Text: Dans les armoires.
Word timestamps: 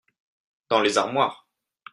Dans 0.71 0.81
les 0.81 0.97
armoires. 0.97 1.47